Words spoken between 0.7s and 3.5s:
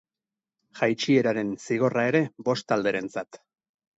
Jaitsieraren zigorra ere, bost talderentzat.